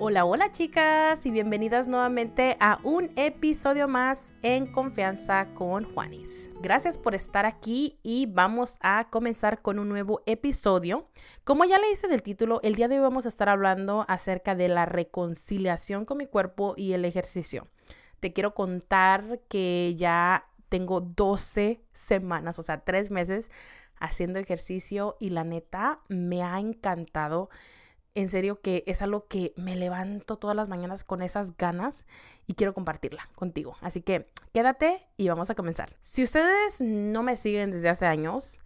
Hola, 0.00 0.24
hola 0.24 0.52
chicas 0.52 1.26
y 1.26 1.32
bienvenidas 1.32 1.88
nuevamente 1.88 2.56
a 2.60 2.78
un 2.84 3.10
episodio 3.16 3.88
más 3.88 4.32
en 4.42 4.70
Confianza 4.70 5.52
con 5.54 5.82
Juanis. 5.92 6.50
Gracias 6.62 6.96
por 6.96 7.16
estar 7.16 7.46
aquí 7.46 7.98
y 8.04 8.26
vamos 8.26 8.78
a 8.80 9.10
comenzar 9.10 9.60
con 9.60 9.80
un 9.80 9.88
nuevo 9.88 10.22
episodio. 10.24 11.08
Como 11.42 11.64
ya 11.64 11.80
le 11.80 11.90
hice 11.90 12.06
en 12.06 12.12
el 12.12 12.22
título, 12.22 12.60
el 12.62 12.76
día 12.76 12.86
de 12.86 12.94
hoy 12.94 13.02
vamos 13.02 13.26
a 13.26 13.28
estar 13.28 13.48
hablando 13.48 14.04
acerca 14.06 14.54
de 14.54 14.68
la 14.68 14.86
reconciliación 14.86 16.04
con 16.04 16.18
mi 16.18 16.26
cuerpo 16.26 16.74
y 16.76 16.92
el 16.92 17.04
ejercicio. 17.04 17.66
Te 18.20 18.32
quiero 18.32 18.54
contar 18.54 19.40
que 19.48 19.96
ya 19.96 20.46
tengo 20.68 21.00
12 21.00 21.82
semanas, 21.92 22.60
o 22.60 22.62
sea, 22.62 22.84
3 22.84 23.10
meses 23.10 23.50
haciendo 23.98 24.38
ejercicio 24.38 25.16
y 25.18 25.30
la 25.30 25.42
neta 25.42 26.02
me 26.06 26.44
ha 26.44 26.60
encantado 26.60 27.50
en 28.20 28.28
serio 28.28 28.60
que 28.60 28.84
es 28.86 29.02
algo 29.02 29.26
que 29.26 29.52
me 29.56 29.76
levanto 29.76 30.36
todas 30.36 30.56
las 30.56 30.68
mañanas 30.68 31.04
con 31.04 31.22
esas 31.22 31.56
ganas 31.56 32.06
y 32.46 32.54
quiero 32.54 32.74
compartirla 32.74 33.28
contigo. 33.34 33.76
Así 33.80 34.00
que 34.00 34.26
quédate 34.52 35.06
y 35.16 35.28
vamos 35.28 35.50
a 35.50 35.54
comenzar. 35.54 35.96
Si 36.02 36.22
ustedes 36.22 36.80
no 36.80 37.22
me 37.22 37.36
siguen 37.36 37.70
desde 37.70 37.88
hace 37.88 38.06
años, 38.06 38.60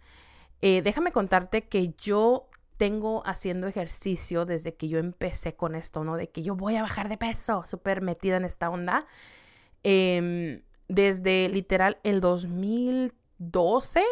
eh, 0.61 0.81
déjame 0.81 1.11
contarte 1.11 1.63
que 1.63 1.93
yo 2.01 2.49
tengo 2.77 3.21
haciendo 3.25 3.67
ejercicio 3.67 4.45
desde 4.45 4.75
que 4.75 4.87
yo 4.87 4.97
empecé 4.97 5.55
con 5.55 5.75
esto, 5.75 6.03
¿no? 6.03 6.17
De 6.17 6.29
que 6.29 6.41
yo 6.41 6.55
voy 6.55 6.75
a 6.75 6.81
bajar 6.81 7.07
de 7.07 7.17
peso, 7.17 7.63
súper 7.65 8.01
metida 8.01 8.37
en 8.37 8.45
esta 8.45 8.69
onda. 8.69 9.05
Em, 9.83 10.63
desde 10.87 11.49
literal 11.49 11.99
el 12.03 12.21
2012, 12.21 14.03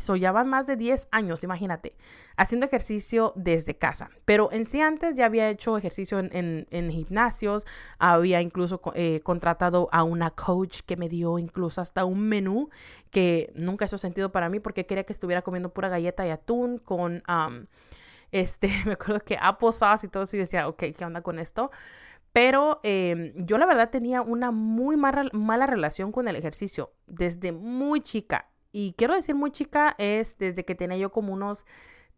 So, 0.00 0.16
ya 0.16 0.32
van 0.32 0.48
más 0.48 0.66
de 0.66 0.76
10 0.76 1.08
años, 1.10 1.44
imagínate, 1.44 1.96
haciendo 2.36 2.66
ejercicio 2.66 3.32
desde 3.36 3.76
casa. 3.76 4.10
Pero 4.24 4.50
en 4.52 4.64
sí 4.64 4.80
antes 4.80 5.14
ya 5.14 5.26
había 5.26 5.48
hecho 5.48 5.76
ejercicio 5.76 6.18
en, 6.18 6.90
gimnasios, 6.90 7.66
había 7.98 8.40
incluso 8.40 8.80
eh, 8.94 9.20
contratado 9.22 9.88
a 9.92 10.02
una 10.02 10.30
coach 10.30 10.80
que 10.86 10.96
me 10.96 11.08
dio 11.08 11.38
incluso 11.38 11.80
hasta 11.80 12.04
un 12.04 12.20
menú 12.20 12.70
que 13.10 13.52
nunca 13.54 13.84
hizo 13.84 13.98
sentido 13.98 14.32
para 14.32 14.48
mí 14.48 14.60
porque 14.60 14.86
quería 14.86 15.04
que 15.04 15.12
estuviera 15.12 15.42
comiendo 15.42 15.72
pura 15.72 15.88
galleta 15.88 16.26
y 16.26 16.30
atún 16.30 16.78
con, 16.78 17.22
este, 18.30 18.68
me 18.86 18.92
acuerdo 18.92 19.20
que 19.20 19.36
apple 19.40 19.72
sauce 19.72 20.06
y 20.06 20.10
todo 20.10 20.24
eso 20.24 20.36
y 20.36 20.40
decía, 20.40 20.68
ok, 20.68 20.84
¿qué 20.96 21.04
onda 21.04 21.22
con 21.22 21.38
esto? 21.38 21.70
Pero 22.32 22.80
em, 22.84 23.32
yo 23.34 23.58
la 23.58 23.66
verdad 23.66 23.90
tenía 23.90 24.22
una 24.22 24.52
muy 24.52 24.96
mala 24.96 25.66
relación 25.66 26.12
con 26.12 26.28
el 26.28 26.36
ejercicio 26.36 26.92
desde 27.06 27.50
muy 27.50 28.00
chica 28.02 28.49
y 28.72 28.94
quiero 28.94 29.14
decir 29.14 29.34
muy 29.34 29.50
chica, 29.50 29.94
es 29.98 30.38
desde 30.38 30.64
que 30.64 30.74
tenía 30.74 30.96
yo 30.96 31.10
como 31.10 31.32
unos 31.32 31.64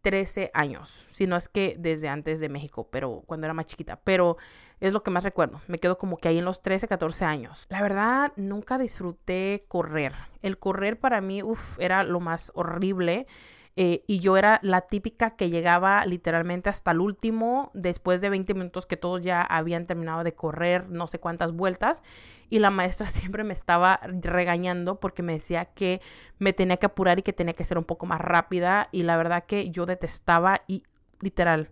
13 0.03 0.51
años, 0.53 1.07
si 1.13 1.27
no 1.27 1.37
es 1.37 1.47
que 1.47 1.77
desde 1.79 2.09
antes 2.09 2.41
de 2.41 2.49
México, 2.49 2.89
pero 2.91 3.23
cuando 3.25 3.47
era 3.47 3.53
más 3.53 3.67
chiquita, 3.67 4.01
pero 4.03 4.35
es 4.81 4.91
lo 4.91 5.01
que 5.01 5.11
más 5.11 5.23
recuerdo, 5.23 5.61
me 5.67 5.79
quedo 5.79 5.97
como 5.97 6.17
que 6.17 6.27
ahí 6.27 6.39
en 6.39 6.45
los 6.45 6.61
13, 6.61 6.89
14 6.89 7.23
años. 7.23 7.65
La 7.69 7.81
verdad, 7.81 8.33
nunca 8.35 8.77
disfruté 8.77 9.63
correr. 9.69 10.13
El 10.41 10.59
correr 10.59 10.99
para 10.99 11.21
mí, 11.21 11.41
uff, 11.41 11.79
era 11.79 12.03
lo 12.03 12.19
más 12.19 12.51
horrible. 12.53 13.27
Eh, 13.75 14.03
y 14.05 14.19
yo 14.19 14.37
era 14.37 14.59
la 14.61 14.81
típica 14.81 15.31
que 15.31 15.49
llegaba 15.49 16.05
literalmente 16.05 16.69
hasta 16.69 16.91
el 16.91 16.99
último, 16.99 17.71
después 17.73 18.21
de 18.21 18.29
20 18.29 18.53
minutos 18.53 18.85
que 18.85 18.97
todos 18.97 19.21
ya 19.21 19.41
habían 19.41 19.87
terminado 19.87 20.23
de 20.23 20.35
correr 20.35 20.89
no 20.89 21.07
sé 21.07 21.19
cuántas 21.19 21.53
vueltas. 21.53 22.03
Y 22.49 22.59
la 22.59 22.69
maestra 22.69 23.07
siempre 23.07 23.43
me 23.43 23.53
estaba 23.53 23.99
regañando 24.03 24.99
porque 24.99 25.23
me 25.23 25.33
decía 25.33 25.65
que 25.65 26.01
me 26.39 26.53
tenía 26.53 26.77
que 26.77 26.85
apurar 26.85 27.19
y 27.19 27.23
que 27.23 27.33
tenía 27.33 27.53
que 27.53 27.65
ser 27.65 27.77
un 27.77 27.85
poco 27.85 28.05
más 28.05 28.21
rápida. 28.21 28.89
Y 28.91 29.03
la 29.03 29.17
verdad 29.17 29.45
que 29.45 29.69
yo 29.69 29.85
detestaba 29.85 30.61
y 30.67 30.83
literal 31.21 31.71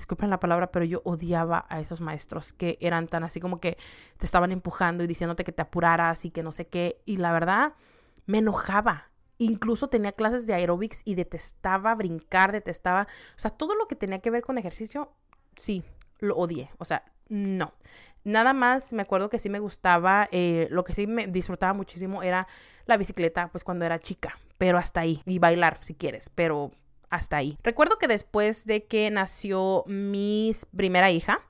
disculpen 0.00 0.30
la 0.30 0.40
palabra, 0.40 0.72
pero 0.72 0.86
yo 0.86 1.02
odiaba 1.04 1.66
a 1.68 1.78
esos 1.78 2.00
maestros 2.00 2.54
que 2.54 2.78
eran 2.80 3.06
tan 3.06 3.22
así 3.22 3.38
como 3.38 3.60
que 3.60 3.76
te 4.16 4.24
estaban 4.24 4.50
empujando 4.50 5.04
y 5.04 5.06
diciéndote 5.06 5.44
que 5.44 5.52
te 5.52 5.60
apuraras 5.60 6.24
y 6.24 6.30
que 6.30 6.42
no 6.42 6.52
sé 6.52 6.68
qué. 6.68 7.02
Y 7.04 7.18
la 7.18 7.32
verdad, 7.32 7.74
me 8.24 8.38
enojaba. 8.38 9.09
Incluso 9.40 9.88
tenía 9.88 10.12
clases 10.12 10.46
de 10.46 10.52
aerobics 10.52 11.00
y 11.06 11.14
detestaba 11.14 11.94
brincar, 11.94 12.52
detestaba, 12.52 13.08
o 13.36 13.38
sea, 13.38 13.50
todo 13.50 13.74
lo 13.74 13.88
que 13.88 13.96
tenía 13.96 14.18
que 14.18 14.30
ver 14.30 14.42
con 14.42 14.58
ejercicio, 14.58 15.14
sí, 15.56 15.82
lo 16.18 16.36
odié. 16.36 16.68
O 16.76 16.84
sea, 16.84 17.04
no. 17.30 17.72
Nada 18.22 18.52
más 18.52 18.92
me 18.92 19.00
acuerdo 19.00 19.30
que 19.30 19.38
sí 19.38 19.48
me 19.48 19.58
gustaba, 19.58 20.28
eh, 20.30 20.68
lo 20.70 20.84
que 20.84 20.92
sí 20.92 21.06
me 21.06 21.26
disfrutaba 21.26 21.72
muchísimo 21.72 22.22
era 22.22 22.46
la 22.84 22.98
bicicleta, 22.98 23.48
pues 23.48 23.64
cuando 23.64 23.86
era 23.86 23.98
chica, 23.98 24.38
pero 24.58 24.76
hasta 24.76 25.00
ahí. 25.00 25.22
Y 25.24 25.38
bailar 25.38 25.78
si 25.80 25.94
quieres, 25.94 26.28
pero 26.28 26.70
hasta 27.08 27.38
ahí. 27.38 27.56
Recuerdo 27.62 27.96
que 27.96 28.08
después 28.08 28.66
de 28.66 28.84
que 28.84 29.10
nació 29.10 29.84
mi 29.86 30.54
primera 30.76 31.10
hija, 31.10 31.40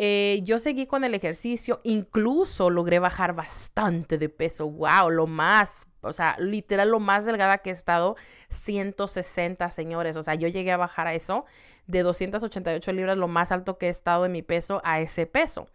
eh, 0.00 0.42
yo 0.44 0.60
seguí 0.60 0.86
con 0.86 1.02
el 1.02 1.12
ejercicio, 1.12 1.80
incluso 1.82 2.70
logré 2.70 3.00
bajar 3.00 3.34
bastante 3.34 4.16
de 4.16 4.28
peso. 4.28 4.70
¡Wow! 4.70 5.10
Lo 5.10 5.26
más, 5.26 5.88
o 6.02 6.12
sea, 6.12 6.36
literal 6.38 6.92
lo 6.92 7.00
más 7.00 7.24
delgada 7.24 7.58
que 7.58 7.70
he 7.70 7.72
estado, 7.72 8.14
160, 8.48 9.68
señores. 9.70 10.16
O 10.16 10.22
sea, 10.22 10.36
yo 10.36 10.46
llegué 10.46 10.70
a 10.70 10.76
bajar 10.76 11.08
a 11.08 11.14
eso 11.14 11.46
de 11.88 12.04
288 12.04 12.92
libras, 12.92 13.16
lo 13.16 13.26
más 13.26 13.50
alto 13.50 13.76
que 13.76 13.86
he 13.86 13.88
estado 13.88 14.24
en 14.24 14.30
mi 14.30 14.42
peso, 14.42 14.80
a 14.84 15.00
ese 15.00 15.26
peso. 15.26 15.66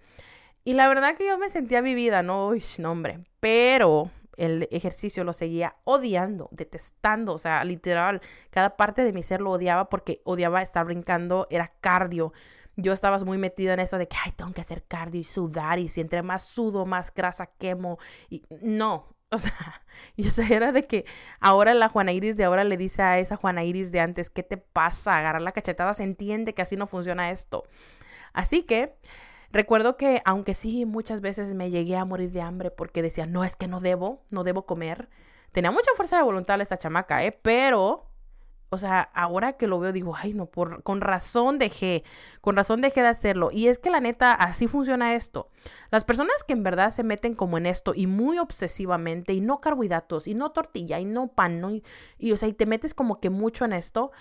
Y 0.64 0.76
la 0.76 0.88
verdad 0.88 1.18
que 1.18 1.28
yo 1.28 1.38
me 1.38 1.50
sentía 1.50 1.82
vivida, 1.82 2.24
no, 2.24 2.48
Uy, 2.48 2.64
no 2.78 2.92
hombre, 2.92 3.20
pero 3.42 4.10
el 4.38 4.70
ejercicio 4.72 5.26
lo 5.26 5.34
seguía 5.34 5.76
odiando, 5.84 6.48
detestando, 6.52 7.34
o 7.34 7.38
sea, 7.38 7.66
literal, 7.66 8.22
cada 8.52 8.78
parte 8.78 9.04
de 9.04 9.12
mi 9.12 9.22
ser 9.22 9.42
lo 9.42 9.52
odiaba 9.52 9.90
porque 9.90 10.22
odiaba 10.24 10.62
estar 10.62 10.86
brincando, 10.86 11.46
era 11.50 11.74
cardio 11.82 12.32
yo 12.76 12.94
estaba 12.94 13.18
muy 13.20 13.38
metida 13.38 13.74
en 13.74 13.80
eso 13.80 13.98
de 13.98 14.08
que, 14.08 14.18
ay, 14.24 14.32
tengo 14.32 14.52
que 14.52 14.62
hacer 14.62 14.84
cardio 14.84 15.22
y 15.22 15.24
sudar 15.24 15.80
y 15.80 15.90
si 15.90 16.02
entre 16.02 16.24
más 16.24 16.44
sudo, 16.44 16.86
más 16.86 17.14
grasa 17.14 17.46
quemo. 17.46 18.00
Y 18.30 18.44
no, 18.62 19.08
o 19.34 19.38
sea, 19.38 19.82
yo 20.16 20.30
era 20.50 20.72
de 20.72 20.86
que 20.86 21.06
ahora 21.40 21.74
la 21.74 21.90
Juana 21.90 22.12
Iris 22.12 22.38
de 22.38 22.44
ahora 22.44 22.64
le 22.64 22.78
dice 22.78 23.02
a 23.02 23.20
esa 23.20 23.36
Juana 23.36 23.64
Iris 23.64 23.92
de 23.92 24.00
antes, 24.00 24.30
¿qué 24.30 24.44
te 24.44 24.58
pasa? 24.58 25.18
Agarrar 25.18 25.42
la 25.42 25.52
cachetada, 25.52 25.94
se 25.94 26.04
entiende 26.04 26.54
que 26.54 26.62
así 26.62 26.76
no 26.76 26.88
funciona 26.88 27.32
esto. 27.32 27.64
Así 28.34 28.64
que 28.64 28.96
recuerdo 29.52 29.98
que, 29.98 30.22
aunque 30.26 30.54
sí, 30.54 30.86
muchas 30.86 31.22
veces 31.22 31.54
me 31.54 31.70
llegué 31.70 31.98
a 31.98 32.06
morir 32.06 32.32
de 32.32 32.42
hambre 32.42 32.72
porque 32.72 33.02
decía, 33.02 33.26
no, 33.26 33.44
es 33.44 33.56
que 33.56 33.68
no 33.68 33.80
debo, 33.80 34.24
no 34.30 34.44
debo 34.44 34.66
comer. 34.66 35.10
Tenía 35.52 35.72
mucha 35.72 35.92
fuerza 35.96 36.18
de 36.18 36.24
voluntad 36.24 36.60
esta 36.62 36.78
chamaca, 36.78 37.24
¿eh? 37.24 37.32
Pero 37.32 38.08
o 38.74 38.78
sea, 38.78 39.02
ahora 39.14 39.54
que 39.54 39.68
lo 39.68 39.80
veo 39.80 39.92
digo, 39.92 40.16
ay, 40.16 40.34
no, 40.34 40.48
por, 40.48 40.84
con 40.84 41.02
razón 41.02 41.60
dejé, 41.60 42.04
con 42.42 42.56
razón 42.56 42.82
dejé 42.82 43.02
de 43.02 43.08
hacerlo. 43.08 43.52
Y 43.52 43.68
es 43.68 43.80
que 43.80 43.90
la 43.90 44.00
neta, 44.00 44.34
así 44.34 44.68
funciona 44.68 45.16
esto. 45.16 45.50
Las 45.92 46.04
personas 46.04 46.44
que 46.46 46.54
en 46.54 46.64
verdad 46.64 46.92
se 46.92 47.04
meten 47.04 47.36
como 47.36 47.58
en 47.58 47.66
esto 47.66 47.94
y 47.96 48.08
muy 48.08 48.40
obsesivamente, 48.40 49.34
y 49.34 49.42
no 49.42 49.62
carbohidratos, 49.62 50.28
y 50.28 50.34
no 50.34 50.52
tortilla, 50.52 51.00
y 51.00 51.06
no 51.06 51.28
pan, 51.28 51.62
¿no? 51.62 51.72
y, 51.72 51.84
y 52.18 52.32
o 52.32 52.38
sea, 52.38 52.50
y 52.50 52.54
te 52.54 52.66
metes 52.66 52.94
como 52.94 53.20
que 53.20 53.30
mucho 53.30 53.66
en 53.66 53.74
esto, 53.74 54.12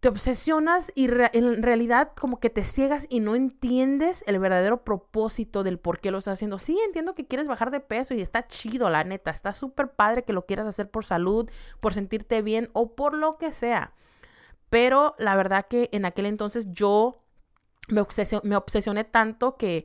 te 0.00 0.08
obsesionas 0.08 0.92
y 0.94 1.06
en 1.06 1.62
realidad 1.62 2.12
como 2.16 2.38
que 2.38 2.50
te 2.50 2.62
ciegas 2.62 3.06
y 3.08 3.18
no 3.18 3.34
entiendes 3.34 4.22
el 4.26 4.38
verdadero 4.38 4.84
propósito 4.84 5.64
del 5.64 5.78
por 5.78 5.98
qué 5.98 6.12
lo 6.12 6.18
estás 6.18 6.34
haciendo. 6.34 6.60
Sí, 6.60 6.78
entiendo 6.86 7.14
que 7.14 7.26
quieres 7.26 7.48
bajar 7.48 7.72
de 7.72 7.80
peso 7.80 8.14
y 8.14 8.20
está 8.20 8.46
chido, 8.46 8.90
la 8.90 9.02
neta, 9.02 9.32
está 9.32 9.52
súper 9.52 9.90
padre 9.90 10.22
que 10.22 10.32
lo 10.32 10.46
quieras 10.46 10.68
hacer 10.68 10.88
por 10.88 11.04
salud, 11.04 11.50
por 11.80 11.94
sentirte 11.94 12.42
bien 12.42 12.70
o 12.74 12.94
por 12.94 13.14
lo 13.14 13.32
que 13.38 13.50
sea. 13.50 13.92
Pero 14.70 15.16
la 15.18 15.34
verdad 15.34 15.66
que 15.68 15.88
en 15.92 16.04
aquel 16.04 16.26
entonces 16.26 16.66
yo 16.70 17.24
me, 17.88 18.04
me 18.44 18.56
obsesioné 18.56 19.02
tanto 19.02 19.56
que 19.56 19.84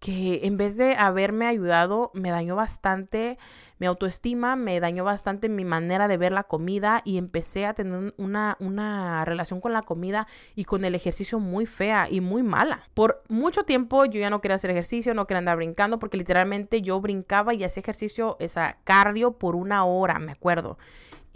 que 0.00 0.40
en 0.44 0.56
vez 0.56 0.76
de 0.76 0.96
haberme 0.96 1.46
ayudado, 1.46 2.10
me 2.14 2.30
dañó 2.30 2.56
bastante 2.56 3.38
mi 3.78 3.86
autoestima, 3.86 4.54
me 4.54 4.78
dañó 4.78 5.04
bastante 5.04 5.48
mi 5.48 5.64
manera 5.64 6.08
de 6.08 6.16
ver 6.16 6.32
la 6.32 6.44
comida 6.44 7.00
y 7.04 7.18
empecé 7.18 7.66
a 7.66 7.74
tener 7.74 8.14
una, 8.18 8.56
una 8.60 9.24
relación 9.24 9.60
con 9.60 9.72
la 9.72 9.82
comida 9.82 10.26
y 10.54 10.64
con 10.64 10.84
el 10.84 10.94
ejercicio 10.94 11.38
muy 11.38 11.66
fea 11.66 12.06
y 12.10 12.20
muy 12.20 12.42
mala. 12.42 12.82
Por 12.92 13.22
mucho 13.28 13.64
tiempo 13.64 14.04
yo 14.04 14.20
ya 14.20 14.30
no 14.30 14.40
quería 14.40 14.56
hacer 14.56 14.70
ejercicio, 14.70 15.14
no 15.14 15.26
quería 15.26 15.38
andar 15.38 15.56
brincando 15.56 15.98
porque 15.98 16.18
literalmente 16.18 16.82
yo 16.82 17.00
brincaba 17.00 17.54
y 17.54 17.64
hacía 17.64 17.80
ejercicio, 17.80 18.36
esa 18.40 18.78
cardio 18.84 19.32
por 19.32 19.56
una 19.56 19.84
hora, 19.84 20.18
me 20.18 20.32
acuerdo. 20.32 20.78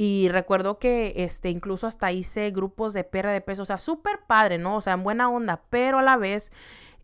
Y 0.00 0.28
recuerdo 0.28 0.78
que 0.78 1.12
este, 1.16 1.50
incluso 1.50 1.88
hasta 1.88 2.12
hice 2.12 2.52
grupos 2.52 2.93
de 2.93 3.02
pérdida 3.02 3.32
de 3.32 3.40
peso, 3.40 3.62
o 3.62 3.66
sea, 3.66 3.78
súper 3.78 4.20
padre, 4.28 4.56
¿no? 4.56 4.76
O 4.76 4.81
sea, 4.81 4.93
en 4.93 5.02
buena 5.02 5.28
onda, 5.28 5.62
pero 5.70 5.99
a 5.99 6.02
la 6.02 6.16
vez 6.16 6.52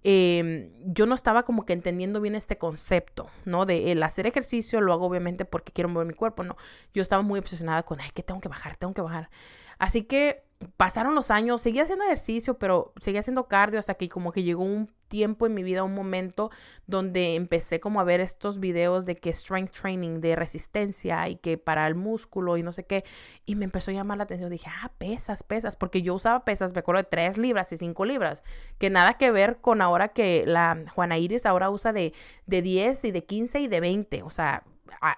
Em, 0.07 0.71
yo 0.85 1.07
no 1.07 1.15
estaba 1.15 1.45
como 1.45 1.65
que 1.65 1.73
entendiendo 1.73 2.21
bien 2.21 2.35
este 2.35 2.59
concepto, 2.59 3.31
¿no? 3.47 3.65
De 3.65 3.91
el 3.91 4.03
hacer 4.03 4.27
ejercicio 4.27 4.83
lo 4.83 4.93
hago 4.93 5.07
obviamente 5.07 5.47
porque 5.47 5.73
quiero 5.73 5.89
mover 5.89 6.07
mi 6.07 6.13
cuerpo, 6.13 6.45
no. 6.45 6.57
Yo 6.93 7.01
estaba 7.01 7.23
muy 7.23 7.39
obsesionada 7.39 7.83
con, 7.85 8.01
ay, 8.01 8.11
que 8.13 8.23
tengo 8.23 8.41
que 8.41 8.49
bajar, 8.51 8.77
tengo 8.77 8.93
que 8.93 9.01
bajar. 9.01 9.31
Así 9.79 10.03
que 10.03 10.45
pasaron 10.77 11.15
los 11.15 11.31
años, 11.31 11.63
seguía 11.63 11.83
haciendo 11.83 12.05
ejercicio, 12.05 12.59
pero 12.59 12.93
seguía 13.01 13.21
haciendo 13.21 13.49
cardio 13.49 13.79
hasta 13.79 13.95
que 13.95 14.09
como 14.09 14.33
que 14.33 14.43
llegó 14.43 14.63
un 14.63 14.91
tiempo 15.09 15.47
en 15.47 15.55
mi 15.55 15.63
vida, 15.63 15.85
un 15.85 15.95
momento 15.95 16.51
donde 16.87 17.37
empecé 17.37 17.79
como 17.79 18.01
a 18.01 18.05
ver 18.05 18.21
estos 18.21 18.59
videos 18.59 19.07
de 19.07 19.17
que 19.17 19.33
strength 19.33 19.71
training, 19.71 20.21
de 20.21 20.35
resistencia 20.35 21.29
y 21.29 21.37
que 21.37 21.59
para 21.59 21.87
el 21.87 21.95
músculo 21.95 22.57
y 22.57 22.63
no 22.63 22.73
sé 22.73 22.85
qué, 22.85 23.05
y 23.45 23.55
me 23.55 23.65
empezó 23.65 23.91
a 23.91 23.95
llamar 23.95 24.19
la 24.19 24.25
atención. 24.25 24.51
Dije, 24.51 24.71
ah, 24.83 24.91
pesas, 24.99 25.43
pesas, 25.43 25.77
porque 25.77 26.03
yo 26.03 26.15
usaba 26.15 26.45
pesas, 26.45 26.75
me 26.75 26.81
acuerdo 26.81 27.03
de 27.03 27.09
3 27.09 27.39
libras 27.39 27.73
y 27.73 27.77
5 27.77 28.05
libras, 28.05 28.43
que 28.79 28.91
nada 28.91 29.15
que 29.15 29.31
ver 29.31 29.59
con 29.61 29.83
ahora 29.83 30.09
que 30.09 30.45
la 30.47 30.85
Juana 30.95 31.19
Iris 31.19 31.47
ahora 31.47 31.71
usa 31.71 31.93
de, 31.93 32.13
de 32.47 32.63
10 32.63 33.05
y 33.05 33.11
de 33.13 33.25
15 33.25 33.61
y 33.61 33.69
de 33.69 33.81
20, 33.81 34.23
o 34.23 34.31
sea, 34.31 34.65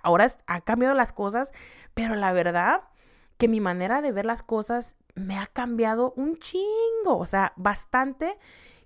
ahora 0.03 0.27
ha 0.47 0.61
cambiado 0.61 0.95
las 0.95 1.13
cosas, 1.13 1.53
pero 1.95 2.15
la 2.17 2.33
verdad 2.33 2.83
que 3.39 3.49
mi 3.49 3.61
manera 3.61 4.03
de 4.03 4.13
ver 4.13 4.27
las 4.27 4.43
cosas 4.43 4.97
me 5.17 5.39
ha 5.39 5.47
cambiado 5.47 6.13
un 6.17 6.39
chingo, 6.39 7.19
o 7.19 7.27
sea, 7.27 7.53
bastante 7.57 8.39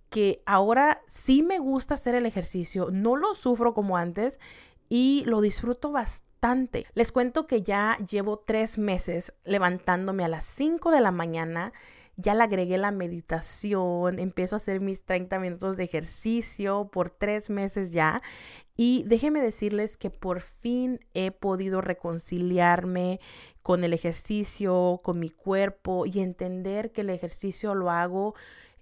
que 0.08 0.42
ahora 0.46 1.02
sí 1.06 1.42
me 1.42 1.58
gusta 1.58 1.94
hacer 1.94 2.14
el 2.14 2.26
ejercicio, 2.26 2.88
no 2.90 3.16
lo 3.16 3.34
sufro 3.34 3.74
como 3.74 3.96
antes 3.96 4.40
y 4.88 5.22
lo 5.26 5.40
disfruto 5.40 5.92
bastante. 5.92 6.86
Les 6.94 7.12
cuento 7.12 7.46
que 7.46 7.62
ya 7.62 7.96
llevo 7.98 8.38
tres 8.38 8.78
meses 8.78 9.32
levantándome 9.44 10.24
a 10.24 10.28
las 10.28 10.44
5 10.46 10.90
de 10.90 11.00
la 11.00 11.12
mañana, 11.12 11.72
ya 12.20 12.34
le 12.34 12.44
agregué 12.44 12.78
la 12.78 12.90
meditación, 12.90 14.18
empiezo 14.18 14.56
a 14.56 14.58
hacer 14.58 14.80
mis 14.80 15.04
30 15.04 15.38
minutos 15.38 15.76
de 15.76 15.84
ejercicio 15.84 16.88
por 16.92 17.10
tres 17.10 17.50
meses 17.50 17.92
ya 17.92 18.22
y 18.76 19.04
déjenme 19.06 19.40
decirles 19.40 19.96
que 19.96 20.10
por 20.10 20.40
fin 20.40 21.00
he 21.14 21.30
podido 21.30 21.80
reconciliarme 21.80 23.20
con 23.62 23.84
el 23.84 23.92
ejercicio, 23.92 25.00
con 25.02 25.18
mi 25.20 25.30
cuerpo 25.30 26.06
y 26.06 26.20
entender 26.20 26.92
que 26.92 27.02
el 27.02 27.10
ejercicio 27.10 27.74
lo 27.74 27.90
hago 27.90 28.34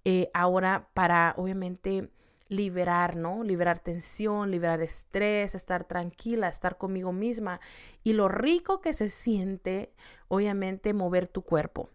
eh, 0.05 0.31
ahora 0.35 0.89
para 0.95 1.35
obviamente 1.37 2.11
liberar, 2.49 3.17
¿no? 3.17 3.43
Liberar 3.45 3.79
tensión, 3.79 4.51
liberar 4.51 4.81
estrés, 4.81 5.55
estar 5.55 5.85
tranquila, 5.85 6.49
estar 6.49 6.79
conmigo 6.79 7.13
misma 7.13 7.61
y 8.03 8.15
lo 8.15 8.29
rico 8.29 8.81
que 8.81 8.95
se 8.95 9.11
siente, 9.11 9.93
obviamente, 10.29 10.95
mover 10.95 11.29
tu 11.29 11.43
cuerpo. 11.43 11.91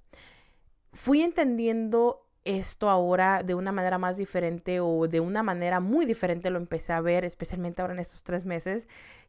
Fui 0.94 1.22
entendiendo 1.22 2.24
esto 2.46 2.90
ahora 2.90 3.42
de 3.44 3.56
una 3.56 3.72
manera 3.72 3.98
más 3.98 4.18
diferente 4.18 4.80
o 4.80 5.08
de 5.08 5.20
una 5.20 5.44
manera 5.44 5.80
muy 5.80 6.06
diferente 6.06 6.50
lo 6.50 6.60
empecé 6.60 6.94
a 6.94 7.02
ver, 7.02 7.26
especialmente 7.26 7.82
ahora 7.82 7.94
en 7.94 8.00
estos 8.00 8.24
tres 8.24 8.46
meses, 8.46 8.88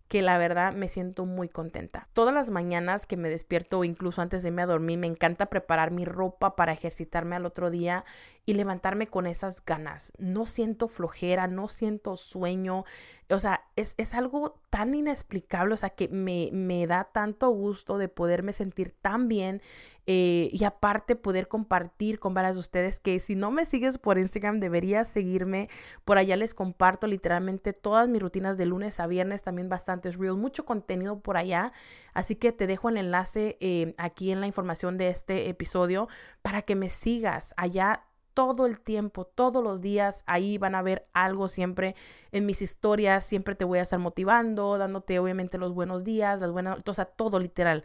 que 0.09 0.21
la 0.21 0.37
verdad 0.37 0.75
me 0.75 0.89
siento 0.89 1.25
muy 1.25 1.49
contenta. 1.49 2.09
Todas 2.13 2.35
las 2.35 2.51
mañanas 2.51 3.07
que 3.07 3.17
me 3.17 3.31
despierto 3.31 3.79
o 3.79 3.85
incluso 3.85 4.21
antes 4.21 4.43
de 4.43 4.49
irme 4.49 4.63
a 4.63 4.67
dormir, 4.67 4.99
me 4.99 5.07
encanta 5.07 5.47
preparar 5.47 5.93
mi 5.93 6.05
ropa 6.05 6.57
para 6.57 6.73
ejercitarme 6.73 7.37
al 7.37 7.47
otro 7.47 7.71
día 7.71 8.05
y 8.45 8.53
levantarme 8.53 9.07
con 9.07 9.27
esas 9.27 9.65
ganas. 9.65 10.13
No 10.19 10.45
siento 10.45 10.89
flojera, 10.89 11.47
no 11.47 11.69
siento 11.69 12.19
sueño. 12.19 12.85
O 13.31 13.39
sea, 13.39 13.65
es, 13.77 14.15
algo 14.15 14.61
tan 14.69 14.95
inexplicable, 14.95 15.73
o 15.73 15.79
sea, 15.79 15.91
que 15.91 16.09
me, 16.09 16.51
me, 16.53 16.87
da 16.87 17.05
tanto 17.05 17.49
gusto 17.49 17.97
de 17.97 18.09
poderme 18.09 18.53
sentir 18.53 18.95
tan 19.01 19.29
bien 19.29 19.63
eh, 20.07 20.51
y 20.53 20.65
aparte 20.65 21.17
poder 21.17 21.49
compartir 21.49 22.19
con 22.19 22.35
varias 22.35 22.57
de 22.57 22.61
ustedes 22.61 23.01
que 23.01 23.19
si 23.21 23.35
no 23.35 23.51
me 23.51 23.65
sigues 23.65 23.97
por 23.99 24.19
Instagram 24.19 24.61
deberías 24.61 25.09
seguirme. 25.09 25.69
Por 26.05 26.19
allá 26.19 26.37
les 26.37 26.55
comparto 26.55 27.07
literalmente 27.07 27.73
todas 27.73 28.09
mis 28.09 28.21
rutinas 28.21 28.57
de 28.57 28.67
lunes 28.67 29.01
a 29.01 29.07
viernes, 29.07 29.43
también 29.43 29.69
bastantes 29.69 30.17
reels, 30.17 30.39
mucho 30.39 30.65
contenido 30.65 31.21
por 31.21 31.37
allá. 31.37 31.73
Así 32.13 32.37
que 32.37 32.53
te 32.53 32.67
dejo 32.67 32.89
el 32.89 32.99
enlace 32.99 33.57
eh, 33.61 33.95
aquí 33.97 34.31
en 34.31 34.41
la 34.41 34.47
información 34.47 34.99
de 34.99 35.09
este 35.09 35.49
episodio 35.49 36.09
para 36.43 36.63
que 36.63 36.75
me 36.75 36.89
sigas. 36.89 37.55
Allá 37.57 38.05
todo 38.35 38.67
el 38.67 38.81
tiempo, 38.81 39.25
todos 39.25 39.63
los 39.63 39.81
días. 39.81 40.25
Ahí 40.27 40.59
van 40.59 40.75
a 40.75 40.83
ver 40.83 41.07
algo 41.15 41.49
siempre 41.49 41.95
en 42.33 42.45
mis 42.45 42.61
historias. 42.61 43.25
Siempre 43.25 43.55
te 43.55 43.65
voy 43.65 43.79
a 43.79 43.83
estar 43.83 44.01
motivando, 44.01 44.77
dándote 44.77 45.19
obviamente 45.19 45.57
los 45.57 45.73
buenos 45.73 46.05
días, 46.05 46.41
las 46.41 46.51
buenas, 46.51 46.81
o 46.85 46.93
sea, 46.93 47.07
todo 47.07 47.39
literal. 47.39 47.85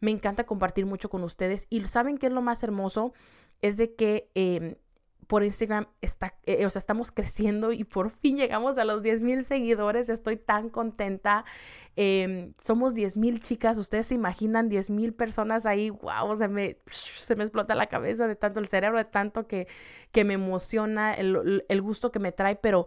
Me 0.00 0.10
encanta 0.10 0.44
compartir 0.44 0.86
mucho 0.86 1.10
con 1.10 1.22
ustedes. 1.22 1.66
Y 1.70 1.80
saben 1.82 2.18
qué 2.18 2.26
es 2.26 2.32
lo 2.32 2.42
más 2.42 2.62
hermoso? 2.62 3.12
Es 3.60 3.76
de 3.76 3.94
que 3.94 4.30
em, 4.34 4.76
por 5.30 5.44
Instagram 5.44 5.86
está, 6.00 6.34
eh, 6.44 6.66
o 6.66 6.70
sea, 6.70 6.80
estamos 6.80 7.12
creciendo 7.12 7.72
y 7.72 7.84
por 7.84 8.10
fin 8.10 8.36
llegamos 8.36 8.78
a 8.78 8.84
los 8.84 9.04
10 9.04 9.20
mil 9.20 9.44
seguidores. 9.44 10.08
Estoy 10.08 10.36
tan 10.36 10.70
contenta. 10.70 11.44
Em, 11.94 12.52
somos 12.60 12.94
10 12.94 13.16
mil 13.16 13.40
chicas. 13.40 13.78
Ustedes 13.78 14.08
se 14.08 14.16
imaginan 14.16 14.68
10 14.68 14.90
mil 14.90 15.14
personas 15.14 15.66
ahí. 15.66 15.90
Wow, 15.90 16.34
se 16.36 16.48
me, 16.48 16.78
se 16.90 17.36
me 17.36 17.44
explota 17.44 17.76
la 17.76 17.86
cabeza 17.86 18.26
de 18.26 18.34
tanto 18.34 18.58
el 18.58 18.66
cerebro, 18.66 18.98
de 18.98 19.04
tanto 19.04 19.46
que, 19.46 19.68
que 20.10 20.24
me 20.24 20.34
emociona, 20.34 21.14
el, 21.14 21.64
el 21.68 21.82
gusto 21.82 22.10
que 22.10 22.18
me 22.18 22.32
trae. 22.32 22.56
Pero 22.56 22.86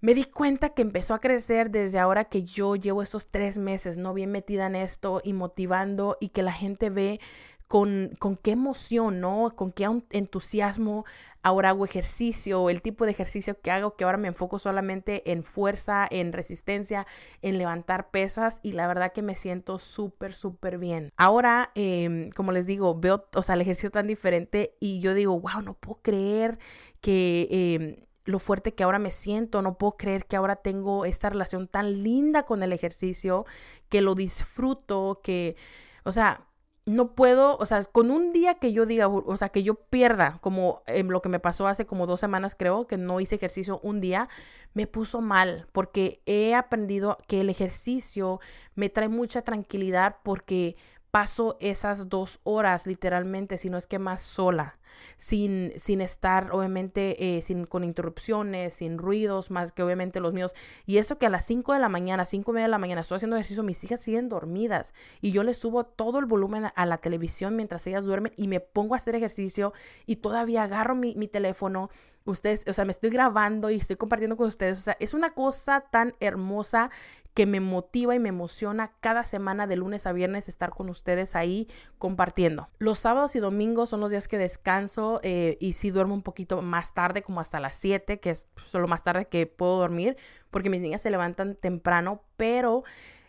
me 0.00 0.14
di 0.14 0.24
cuenta 0.24 0.70
que 0.70 0.82
empezó 0.82 1.14
a 1.14 1.20
crecer 1.20 1.70
desde 1.70 1.98
ahora 1.98 2.24
que 2.24 2.44
yo 2.44 2.76
llevo 2.76 3.02
estos 3.02 3.28
tres 3.28 3.58
meses, 3.58 3.96
¿no? 3.96 4.14
Bien 4.14 4.30
metida 4.30 4.66
en 4.66 4.76
esto 4.76 5.20
y 5.24 5.32
motivando 5.32 6.16
y 6.20 6.28
que 6.28 6.42
la 6.42 6.52
gente 6.52 6.90
ve 6.90 7.20
con, 7.68 8.12
con 8.18 8.36
qué 8.36 8.52
emoción, 8.52 9.20
¿no? 9.20 9.54
Con 9.54 9.72
qué 9.72 9.86
entusiasmo 10.10 11.04
ahora 11.42 11.70
hago 11.70 11.84
ejercicio, 11.84 12.70
el 12.70 12.80
tipo 12.80 13.04
de 13.04 13.10
ejercicio 13.10 13.60
que 13.60 13.70
hago, 13.70 13.94
que 13.94 14.04
ahora 14.04 14.16
me 14.16 14.28
enfoco 14.28 14.58
solamente 14.58 15.30
en 15.30 15.42
fuerza, 15.42 16.06
en 16.10 16.32
resistencia, 16.32 17.06
en 17.42 17.58
levantar 17.58 18.10
pesas 18.10 18.60
y 18.62 18.72
la 18.72 18.86
verdad 18.86 19.12
que 19.12 19.22
me 19.22 19.34
siento 19.34 19.78
súper, 19.78 20.32
súper 20.34 20.78
bien. 20.78 21.12
Ahora, 21.16 21.70
em, 21.74 22.30
como 22.30 22.52
les 22.52 22.66
digo, 22.66 22.98
veo, 22.98 23.26
o 23.34 23.42
sea, 23.42 23.54
el 23.54 23.60
ejercicio 23.60 23.90
tan 23.90 24.06
diferente 24.06 24.74
y 24.80 25.00
yo 25.00 25.12
digo, 25.12 25.38
wow, 25.38 25.60
no 25.62 25.74
puedo 25.74 26.00
creer 26.02 26.58
que... 27.00 27.48
Em, 27.50 28.07
lo 28.28 28.38
fuerte 28.38 28.74
que 28.74 28.84
ahora 28.84 28.98
me 28.98 29.10
siento, 29.10 29.62
no 29.62 29.78
puedo 29.78 29.96
creer 29.96 30.26
que 30.26 30.36
ahora 30.36 30.56
tengo 30.56 31.06
esta 31.06 31.30
relación 31.30 31.66
tan 31.66 32.02
linda 32.02 32.42
con 32.42 32.62
el 32.62 32.74
ejercicio, 32.74 33.46
que 33.88 34.02
lo 34.02 34.14
disfruto, 34.14 35.20
que, 35.22 35.56
o 36.04 36.12
sea, 36.12 36.46
no 36.84 37.14
puedo, 37.14 37.56
o 37.56 37.64
sea, 37.64 37.84
con 37.84 38.10
un 38.10 38.34
día 38.34 38.56
que 38.56 38.74
yo 38.74 38.84
diga, 38.84 39.08
o 39.08 39.36
sea, 39.38 39.48
que 39.48 39.62
yo 39.62 39.76
pierda, 39.76 40.38
como 40.42 40.82
lo 40.86 41.22
que 41.22 41.30
me 41.30 41.40
pasó 41.40 41.66
hace 41.66 41.86
como 41.86 42.06
dos 42.06 42.20
semanas 42.20 42.54
creo, 42.54 42.86
que 42.86 42.98
no 42.98 43.18
hice 43.18 43.36
ejercicio 43.36 43.80
un 43.82 43.98
día, 44.02 44.28
me 44.74 44.86
puso 44.86 45.22
mal, 45.22 45.66
porque 45.72 46.20
he 46.26 46.54
aprendido 46.54 47.16
que 47.28 47.40
el 47.40 47.48
ejercicio 47.48 48.40
me 48.74 48.90
trae 48.90 49.08
mucha 49.08 49.40
tranquilidad 49.40 50.16
porque 50.22 50.76
paso 51.10 51.56
esas 51.60 52.08
dos 52.08 52.40
horas 52.44 52.86
literalmente, 52.86 53.58
si 53.58 53.70
no 53.70 53.78
es 53.78 53.86
que 53.86 53.98
más 53.98 54.20
sola, 54.20 54.78
sin, 55.16 55.72
sin 55.76 56.00
estar 56.00 56.50
obviamente 56.52 57.36
eh, 57.36 57.42
sin, 57.42 57.64
con 57.64 57.84
interrupciones, 57.84 58.74
sin 58.74 58.98
ruidos, 58.98 59.50
más 59.50 59.72
que 59.72 59.82
obviamente 59.82 60.20
los 60.20 60.34
míos. 60.34 60.54
Y 60.86 60.98
eso 60.98 61.18
que 61.18 61.26
a 61.26 61.30
las 61.30 61.44
5 61.46 61.72
de 61.72 61.78
la 61.78 61.88
mañana, 61.88 62.24
5 62.24 62.50
y 62.50 62.54
media 62.54 62.66
de 62.66 62.70
la 62.70 62.78
mañana 62.78 63.00
estoy 63.00 63.16
haciendo 63.16 63.36
ejercicio, 63.36 63.62
mis 63.62 63.82
hijas 63.84 64.02
siguen 64.02 64.28
dormidas 64.28 64.94
y 65.20 65.32
yo 65.32 65.42
les 65.42 65.58
subo 65.58 65.84
todo 65.84 66.18
el 66.18 66.26
volumen 66.26 66.66
a 66.74 66.86
la 66.86 66.98
televisión 66.98 67.56
mientras 67.56 67.86
ellas 67.86 68.04
duermen 68.04 68.32
y 68.36 68.48
me 68.48 68.60
pongo 68.60 68.94
a 68.94 68.98
hacer 68.98 69.14
ejercicio 69.14 69.72
y 70.06 70.16
todavía 70.16 70.64
agarro 70.64 70.94
mi, 70.94 71.14
mi 71.14 71.28
teléfono 71.28 71.90
ustedes, 72.30 72.64
o 72.68 72.72
sea, 72.72 72.84
me 72.84 72.90
estoy 72.90 73.10
grabando 73.10 73.70
y 73.70 73.76
estoy 73.76 73.96
compartiendo 73.96 74.36
con 74.36 74.46
ustedes. 74.46 74.78
O 74.78 74.82
sea, 74.82 74.96
es 75.00 75.14
una 75.14 75.30
cosa 75.30 75.80
tan 75.80 76.14
hermosa 76.20 76.90
que 77.38 77.46
me 77.46 77.60
motiva 77.60 78.16
y 78.16 78.18
me 78.18 78.30
emociona 78.30 78.90
cada 78.98 79.22
semana 79.22 79.68
de 79.68 79.76
lunes 79.76 80.08
a 80.08 80.12
viernes 80.12 80.48
estar 80.48 80.70
con 80.70 80.90
ustedes 80.90 81.36
ahí 81.36 81.68
compartiendo. 81.96 82.68
Los 82.80 82.98
sábados 82.98 83.36
y 83.36 83.38
domingos 83.38 83.90
son 83.90 84.00
los 84.00 84.10
días 84.10 84.26
que 84.26 84.38
descanso 84.38 85.20
eh, 85.22 85.56
y 85.60 85.74
sí 85.74 85.90
duermo 85.90 86.14
un 86.14 86.22
poquito 86.22 86.62
más 86.62 86.94
tarde, 86.94 87.22
como 87.22 87.38
hasta 87.38 87.60
las 87.60 87.76
7, 87.76 88.18
que 88.18 88.30
es 88.30 88.48
lo 88.72 88.88
más 88.88 89.04
tarde 89.04 89.26
que 89.26 89.46
puedo 89.46 89.78
dormir, 89.78 90.16
porque 90.50 90.68
mis 90.68 90.80
niñas 90.80 91.02
se 91.02 91.12
levantan 91.12 91.54
temprano, 91.54 92.24
pero 92.36 92.82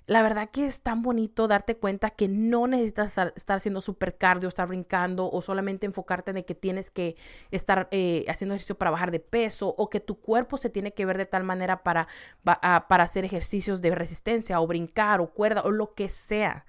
la 0.10 0.24
verdad 0.24 0.50
que 0.50 0.66
es 0.66 0.82
tan 0.82 1.04
bonito 1.04 1.48
darte 1.48 1.78
cuenta 1.78 2.10
que 2.10 2.28
no 2.28 2.66
necesitas 2.66 3.16
estar 3.36 3.58
haciendo 3.58 3.80
super 3.80 4.18
cardio, 4.18 4.50
estar 4.50 4.68
brincando 4.68 5.30
o 5.30 5.40
solamente 5.44 5.86
enfocarte 5.86 6.32
en 6.32 6.44
que 6.44 6.56
tienes 6.56 6.90
que 6.90 7.16
estar 7.52 7.88
eh, 7.92 8.26
haciendo 8.28 8.56
ejercicio 8.56 8.76
para 8.76 8.90
bajar 8.90 9.12
de 9.12 9.20
peso 9.20 9.76
o 9.78 9.92
que 9.92 10.00
tu 10.00 10.20
cuerpo 10.20 10.58
se 10.58 10.72
tiene 10.72 10.96
que 10.96 11.06
ver 11.06 11.20
de 11.20 11.28
tal 11.28 11.44
manera 11.44 11.84
para, 11.84 12.08
para 12.44 13.04
hacer 13.04 13.24
ejercicios 13.24 13.84
de 13.84 13.94
resistencia 13.94 14.60
o 14.60 14.66
brincar 14.66 15.22
o 15.22 15.32
cuerda 15.32 15.62
o 15.62 15.70
lo 15.70 15.94
que 15.94 16.10
sea. 16.10 16.66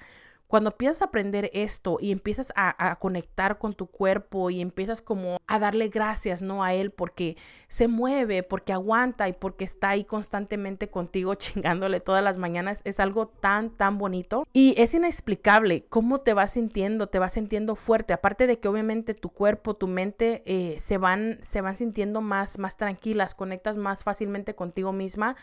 Cuando 0.50 0.71
empiezas 0.71 1.00
a 1.00 1.04
aprender 1.04 1.49
esto 1.54 1.99
y 2.00 2.11
empiezas 2.11 2.52
a, 2.57 2.97
conectar 2.97 3.59
con 3.59 3.73
tu 3.73 3.87
cuerpo 3.87 4.50
y 4.50 4.61
empiezas 4.61 5.00
como 5.00 5.38
a 5.47 5.59
darle 5.61 5.90
gracias, 5.90 6.42
¿no? 6.42 6.64
A 6.64 6.75
él 6.75 6.90
porque 6.90 7.37
se 7.69 7.87
mueve, 7.87 8.42
porque 8.42 8.73
aguanta 8.73 9.28
y 9.28 9.33
porque 9.33 9.64
está 9.64 9.90
ahí 9.90 10.02
constantemente 10.02 10.90
contigo 10.90 11.35
chingándole 11.37 12.00
todas 12.00 12.25
las 12.25 12.37
mañanas, 12.37 12.80
es 12.83 12.99
algo 12.99 13.28
tan, 13.28 13.71
tan 13.71 13.97
bonito. 13.97 14.45
Y 14.52 14.75
es 14.76 14.92
inexplicable 14.92 15.85
cómo 15.88 16.19
te 16.19 16.35
vas 16.35 16.50
sintiendo, 16.50 17.07
te 17.07 17.21
vas 17.21 17.35
sintiendo 17.35 17.76
fuerte. 17.76 18.12
Aparte 18.12 18.49
de 18.49 18.59
que 18.59 18.66
obviamente 18.66 19.14
tu 19.14 19.28
cuerpo, 19.28 19.75
tu 19.75 19.87
mente 19.87 20.42
eh, 20.47 20.80
se, 20.80 20.99
van, 20.99 21.38
se 21.45 21.61
van 21.61 21.76
sintiendo 21.76 22.23
más, 22.23 22.59
más 22.59 22.76
tranquilas, 22.76 23.37
conectas 23.37 23.76
más 23.76 24.02
fácilmente 24.02 24.57
contigo 24.57 24.92
misma 24.92 25.37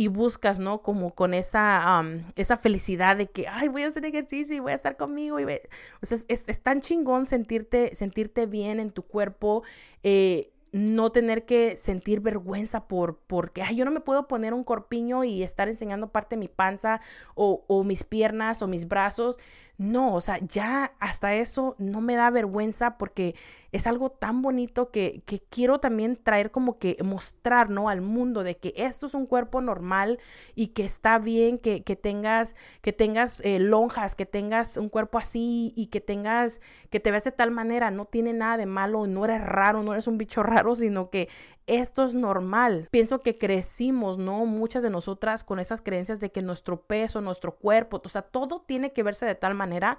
y 0.00 0.08
buscas, 0.08 0.58
¿no? 0.58 0.80
Como 0.80 1.14
con 1.14 1.34
esa, 1.34 2.02
esa 2.34 2.56
felicidad 2.56 3.18
de 3.18 3.26
que, 3.26 3.46
ay, 3.48 3.68
voy 3.68 3.82
a 3.82 3.88
hacer 3.88 4.06
ejercicio 4.06 4.56
y 4.56 4.58
voy 4.58 4.72
a 4.72 4.74
estar 4.74 4.96
conmigo. 4.96 5.38
Y 5.38 5.44
O 5.44 6.06
sea, 6.06 6.16
es, 6.26 6.44
es, 6.46 6.62
tan 6.62 6.80
chingón 6.80 7.26
sentirte, 7.26 7.94
sentirte 7.94 8.46
bien 8.46 8.80
en 8.80 8.88
tu 8.88 9.02
cuerpo. 9.02 9.62
Eh, 10.02 10.54
no 10.72 11.10
tener 11.10 11.46
que 11.46 11.76
sentir 11.76 12.20
vergüenza 12.20 12.86
por 12.86 13.18
porque 13.26 13.62
ay, 13.62 13.76
yo 13.76 13.84
no 13.84 13.90
me 13.90 14.00
puedo 14.00 14.28
poner 14.28 14.54
un 14.54 14.64
corpiño 14.64 15.24
y 15.24 15.42
estar 15.42 15.68
enseñando 15.68 16.08
parte 16.08 16.36
de 16.36 16.40
mi 16.40 16.48
panza 16.48 17.00
o, 17.34 17.84
mis 17.84 18.04
piernas 18.04 18.62
o 18.62 18.66
mis 18.66 18.86
brazos. 18.86 19.38
No, 19.78 20.14
o 20.14 20.20
sea, 20.20 20.38
ya 20.38 20.92
hasta 21.00 21.34
eso 21.34 21.74
no 21.78 22.02
me 22.02 22.14
da 22.14 22.28
vergüenza 22.28 22.98
porque 22.98 23.34
es 23.72 23.86
algo 23.86 24.10
tan 24.10 24.42
bonito 24.42 24.90
que, 24.90 25.22
que 25.24 25.40
quiero 25.40 25.80
también 25.80 26.16
traer 26.16 26.50
como 26.50 26.78
que 26.78 26.98
mostrar, 27.02 27.70
¿no? 27.70 27.88
Al 27.88 28.02
mundo 28.02 28.42
de 28.42 28.58
que 28.58 28.74
esto 28.76 29.06
es 29.06 29.14
un 29.14 29.24
cuerpo 29.24 29.62
normal 29.62 30.18
y 30.54 30.68
que 30.68 30.84
está 30.84 31.18
bien 31.18 31.56
que, 31.56 31.82
que 31.82 31.96
tengas, 31.96 32.54
que 32.82 32.92
tengas 32.92 33.40
eh, 33.40 33.58
lonjas, 33.58 34.14
que 34.14 34.26
tengas 34.26 34.76
un 34.76 34.90
cuerpo 34.90 35.16
así 35.16 35.72
y 35.76 35.86
que 35.86 36.02
tengas, 36.02 36.60
que 36.90 37.00
te 37.00 37.10
veas 37.10 37.24
de 37.24 37.32
tal 37.32 37.50
manera, 37.50 37.90
no 37.90 38.04
tiene 38.04 38.34
nada 38.34 38.58
de 38.58 38.66
malo, 38.66 39.06
no 39.06 39.24
eres 39.24 39.40
raro, 39.40 39.82
no 39.82 39.92
eres 39.94 40.06
un 40.06 40.18
bicho 40.18 40.42
raro, 40.42 40.59
sino 40.74 41.10
que 41.10 41.28
esto 41.66 42.04
es 42.04 42.14
normal. 42.14 42.88
Pienso 42.90 43.20
que 43.20 43.36
crecimos, 43.36 44.18
¿no? 44.18 44.46
Muchas 44.46 44.82
de 44.82 44.90
nosotras 44.90 45.44
con 45.44 45.58
esas 45.58 45.82
creencias 45.82 46.20
de 46.20 46.30
que 46.30 46.42
nuestro 46.42 46.82
peso, 46.82 47.20
nuestro 47.20 47.56
cuerpo, 47.56 48.00
o 48.04 48.08
sea, 48.08 48.22
todo 48.22 48.60
tiene 48.60 48.92
que 48.92 49.02
verse 49.02 49.26
de 49.26 49.34
tal 49.34 49.54
manera. 49.54 49.98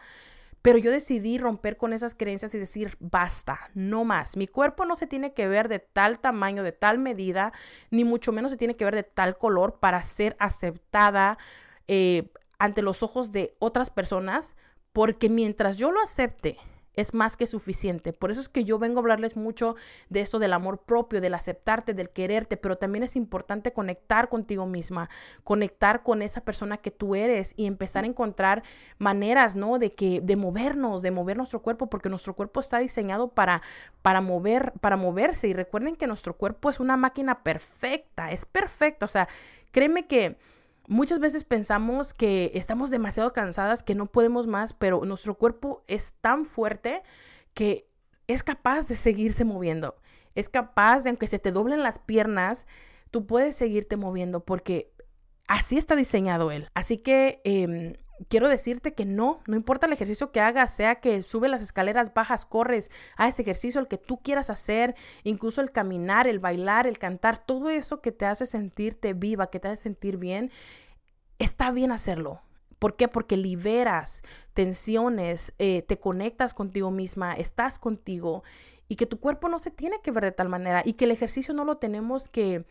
Pero 0.61 0.77
yo 0.77 0.91
decidí 0.91 1.39
romper 1.39 1.75
con 1.75 1.91
esas 1.91 2.13
creencias 2.13 2.53
y 2.53 2.59
decir, 2.59 2.95
basta, 2.99 3.59
no 3.73 4.03
más. 4.03 4.37
Mi 4.37 4.47
cuerpo 4.47 4.85
no 4.85 4.95
se 4.95 5.07
tiene 5.07 5.33
que 5.33 5.47
ver 5.47 5.67
de 5.67 5.79
tal 5.79 6.19
tamaño, 6.19 6.61
de 6.61 6.71
tal 6.71 6.99
medida, 6.99 7.51
ni 7.89 8.03
mucho 8.03 8.31
menos 8.31 8.51
se 8.51 8.57
tiene 8.57 8.75
que 8.75 8.85
ver 8.85 8.93
de 8.95 9.03
tal 9.03 9.37
color 9.37 9.79
para 9.79 10.03
ser 10.03 10.35
aceptada 10.39 11.39
eh, 11.87 12.31
ante 12.59 12.83
los 12.83 13.01
ojos 13.01 13.31
de 13.31 13.55
otras 13.57 13.89
personas, 13.89 14.55
porque 14.93 15.29
mientras 15.29 15.77
yo 15.77 15.91
lo 15.91 15.99
acepte, 15.99 16.57
es 16.95 17.13
más 17.13 17.37
que 17.37 17.47
suficiente. 17.47 18.13
Por 18.13 18.31
eso 18.31 18.41
es 18.41 18.49
que 18.49 18.63
yo 18.63 18.79
vengo 18.79 18.99
a 18.99 19.01
hablarles 19.01 19.37
mucho 19.37 19.75
de 20.09 20.21
esto 20.21 20.39
del 20.39 20.53
amor 20.53 20.83
propio, 20.83 21.21
del 21.21 21.33
aceptarte, 21.33 21.93
del 21.93 22.09
quererte, 22.09 22.57
pero 22.57 22.77
también 22.77 23.03
es 23.03 23.15
importante 23.15 23.73
conectar 23.73 24.29
contigo 24.29 24.65
misma, 24.65 25.09
conectar 25.43 26.03
con 26.03 26.21
esa 26.21 26.41
persona 26.41 26.77
que 26.77 26.91
tú 26.91 27.15
eres 27.15 27.53
y 27.55 27.65
empezar 27.65 28.03
a 28.03 28.07
encontrar 28.07 28.63
maneras, 28.97 29.55
¿no? 29.55 29.79
De 29.79 29.91
que 29.91 30.21
de 30.21 30.35
movernos, 30.35 31.01
de 31.01 31.11
mover 31.11 31.37
nuestro 31.37 31.61
cuerpo, 31.61 31.89
porque 31.89 32.09
nuestro 32.09 32.35
cuerpo 32.35 32.59
está 32.59 32.79
diseñado 32.79 33.29
para 33.29 33.61
para 34.01 34.21
mover, 34.21 34.73
para 34.81 34.97
moverse 34.97 35.47
y 35.47 35.53
recuerden 35.53 35.95
que 35.95 36.07
nuestro 36.07 36.35
cuerpo 36.35 36.69
es 36.69 36.79
una 36.79 36.97
máquina 36.97 37.43
perfecta, 37.43 38.31
es 38.31 38.45
perfecta, 38.45 39.05
o 39.05 39.09
sea, 39.09 39.27
créeme 39.71 40.07
que 40.07 40.37
Muchas 40.91 41.19
veces 41.19 41.45
pensamos 41.45 42.13
que 42.13 42.51
estamos 42.53 42.89
demasiado 42.89 43.31
cansadas, 43.31 43.81
que 43.81 43.95
no 43.95 44.07
podemos 44.07 44.45
más, 44.45 44.73
pero 44.73 45.05
nuestro 45.05 45.35
cuerpo 45.35 45.85
es 45.87 46.15
tan 46.19 46.43
fuerte 46.43 47.01
que 47.53 47.87
es 48.27 48.43
capaz 48.43 48.89
de 48.89 48.97
seguirse 48.97 49.45
moviendo. 49.45 49.95
Es 50.35 50.49
capaz 50.49 51.05
de, 51.05 51.11
aunque 51.11 51.27
se 51.27 51.39
te 51.39 51.53
doblen 51.53 51.81
las 51.81 51.97
piernas, 51.97 52.67
tú 53.09 53.25
puedes 53.25 53.55
seguirte 53.55 53.95
moviendo 53.95 54.43
porque 54.43 54.91
así 55.47 55.77
está 55.77 55.95
diseñado 55.95 56.51
él. 56.51 56.67
Así 56.73 56.97
que 56.97 57.39
em, 57.45 57.93
quiero 58.29 58.49
decirte 58.49 58.93
que 58.93 59.05
no, 59.05 59.41
no 59.47 59.55
importa 59.55 59.87
el 59.87 59.93
ejercicio 59.93 60.31
que 60.31 60.39
hagas, 60.39 60.73
sea 60.73 60.95
que 60.95 61.21
sube 61.23 61.49
las 61.49 61.61
escaleras, 61.61 62.13
bajas, 62.13 62.45
corres, 62.45 62.91
haz 63.15 63.33
ese 63.33 63.41
ejercicio, 63.43 63.81
el 63.81 63.87
que 63.87 63.97
tú 63.97 64.17
quieras 64.17 64.49
hacer, 64.49 64.95
incluso 65.23 65.61
el 65.61 65.71
caminar, 65.71 66.27
el 66.27 66.39
bailar, 66.39 66.87
el 66.87 66.99
cantar, 66.99 67.37
todo 67.37 67.69
eso 67.69 68.01
que 68.01 68.11
te 68.11 68.25
hace 68.25 68.45
sentirte 68.45 69.13
viva, 69.13 69.49
que 69.49 69.59
te 69.59 69.69
hace 69.69 69.83
sentir 69.83 70.17
bien, 70.17 70.51
está 71.39 71.71
bien 71.71 71.91
hacerlo. 71.91 72.41
¿Por 72.81 72.95
qué? 72.95 73.07
Porque 73.07 73.37
liberas 73.37 74.23
tensiones, 74.55 75.53
eh, 75.59 75.83
te 75.83 75.99
conectas 75.99 76.55
contigo 76.55 76.89
misma, 76.89 77.35
estás 77.35 77.77
contigo 77.77 78.41
y 78.87 78.95
que 78.95 79.05
tu 79.05 79.19
cuerpo 79.19 79.49
no 79.49 79.59
se 79.59 79.69
tiene 79.69 80.01
que 80.01 80.09
ver 80.09 80.23
de 80.23 80.31
tal 80.31 80.49
manera 80.49 80.81
y 80.83 80.93
que 80.93 81.05
el 81.05 81.11
ejercicio 81.11 81.53
no 81.53 81.63
lo 81.63 81.77
tenemos 81.77 82.27
que, 82.27 82.65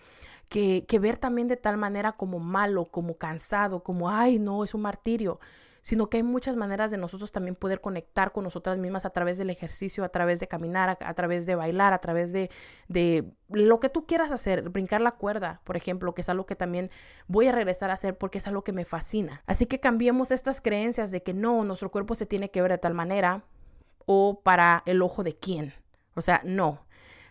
que, 0.49 0.85
que 0.89 0.99
ver 0.99 1.17
también 1.17 1.47
de 1.47 1.57
tal 1.57 1.77
manera 1.77 2.11
como 2.11 2.41
malo, 2.41 2.87
como 2.87 3.19
cansado, 3.19 3.85
como, 3.85 4.11
ay, 4.11 4.41
no, 4.41 4.65
es 4.65 4.75
un 4.75 4.83
martirio 4.83 5.39
sino 5.83 6.09
que 6.09 6.19
hay 6.19 6.23
muchas 6.23 6.57
maneras 6.57 6.91
de 6.91 6.97
nosotros 6.97 7.33
también 7.33 7.55
poder 7.55 7.81
conectar 7.81 8.33
con 8.33 8.45
nosotras 8.45 8.79
mismas 8.79 9.05
a 9.05 9.11
través 9.11 9.39
del 9.39 9.51
ejercicio, 9.51 10.05
a 10.05 10.09
través 10.09 10.41
de 10.41 10.49
caminar, 10.49 10.99
a, 11.01 11.15
través 11.15 11.47
de 11.47 11.55
bailar, 11.55 11.93
a 11.93 11.99
través 11.99 12.33
de, 12.33 12.51
de 12.89 13.25
lo 13.49 13.81
que 13.81 13.89
tú 13.89 14.07
quieras 14.07 14.33
hacer, 14.33 14.69
brincar 14.69 15.01
la 15.01 15.13
cuerda, 15.13 15.61
por 15.65 15.77
ejemplo, 15.77 16.15
que 16.15 16.21
es 16.21 16.29
algo 16.29 16.47
que 16.47 16.57
también 16.57 16.91
voy 17.27 17.49
a 17.49 17.53
regresar 17.53 17.91
a 17.91 17.95
hacer 17.95 18.17
porque 18.19 18.39
es 18.39 18.47
algo 18.47 18.63
que 18.63 18.73
me 18.73 18.85
fascina. 18.85 19.43
Así 19.47 19.67
que 19.67 19.81
cambiemos 19.81 20.31
estas 20.31 20.61
creencias 20.61 21.11
de 21.11 21.23
que 21.23 21.35
no, 21.35 21.65
nuestro 21.65 21.91
cuerpo 21.91 22.15
se 22.15 22.27
tiene 22.27 22.51
que 22.51 22.63
ver 22.63 22.73
de 22.73 22.79
tal 22.79 22.95
manera 22.95 23.45
o 24.07 24.41
para 24.43 24.83
el 24.87 25.03
ojo 25.03 25.23
de 25.23 25.37
quién. 25.37 25.73
O 26.15 26.23
sea, 26.23 26.43
no. 26.45 26.85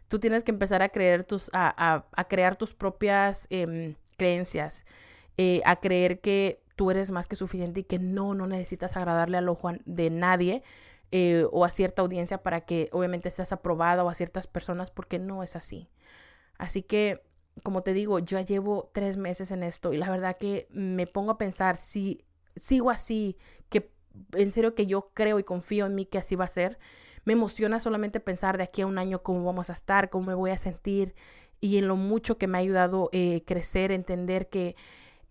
Tú 0.07 0.19
tienes 0.19 0.43
que 0.43 0.51
empezar 0.51 0.81
a 0.81 0.89
creer 0.89 1.23
tus, 1.23 1.51
a, 1.53 2.05
a, 2.11 2.23
crear 2.27 2.55
tus 2.55 2.73
propias 2.73 3.45
em, 3.51 3.95
creencias, 4.17 4.85
eh, 5.37 5.61
a 5.65 5.75
creer 5.75 6.19
que 6.19 6.63
tú 6.79 6.91
eres 6.91 7.11
más 7.11 7.27
que 7.27 7.35
suficiente 7.35 7.81
y 7.81 7.83
que 7.83 7.99
no, 7.99 8.33
no 8.33 8.47
necesitas 8.47 8.95
agradarle 8.95 9.35
al 9.37 9.49
ojo 9.49 9.69
de 9.83 10.09
nadie 10.09 10.63
eh, 11.11 11.45
o 11.51 11.65
a 11.65 11.69
cierta 11.69 12.01
audiencia 12.01 12.41
para 12.41 12.61
que 12.61 12.87
obviamente 12.93 13.31
seas 13.31 13.51
aprobada 13.51 14.01
o 14.05 14.07
a 14.07 14.13
ciertas 14.13 14.47
personas 14.47 14.89
porque 14.89 15.19
no 15.19 15.43
es 15.43 15.57
así. 15.57 15.89
Así 16.57 16.81
que, 16.81 17.21
como 17.63 17.83
te 17.83 17.93
digo, 17.93 18.19
yo 18.19 18.39
ya 18.39 18.45
llevo 18.45 18.91
tres 18.93 19.17
meses 19.17 19.51
en 19.51 19.61
esto 19.61 19.91
y 19.91 19.97
la 19.97 20.09
verdad 20.09 20.37
que 20.37 20.69
me 20.71 21.05
pongo 21.05 21.31
a 21.31 21.37
pensar 21.37 21.75
si 21.75 22.23
sigo 22.55 22.91
así, 22.91 23.35
que 23.67 23.91
en 24.31 24.49
serio 24.49 24.73
que 24.73 24.87
yo 24.87 25.09
creo 25.13 25.37
y 25.37 25.43
confío 25.43 25.85
en 25.85 25.95
mí 25.95 26.05
que 26.05 26.19
así 26.19 26.37
va 26.37 26.45
a 26.45 26.47
ser. 26.47 26.79
Me 27.25 27.33
emociona 27.33 27.81
solamente 27.81 28.21
pensar 28.21 28.57
de 28.57 28.63
aquí 28.63 28.83
a 28.83 28.87
un 28.87 28.99
año 28.99 29.21
cómo 29.21 29.43
vamos 29.43 29.69
a 29.69 29.73
estar, 29.73 30.09
cómo 30.09 30.27
me 30.27 30.33
voy 30.33 30.51
a 30.51 30.57
sentir 30.57 31.13
y 31.59 31.77
en 31.77 31.89
lo 31.89 31.97
mucho 31.97 32.37
que 32.37 32.47
me 32.47 32.57
ha 32.57 32.61
ayudado 32.61 33.09
eh, 33.11 33.43
crecer, 33.45 33.91
entender 33.91 34.47
que 34.47 34.77